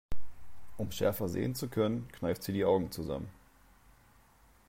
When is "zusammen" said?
2.89-3.29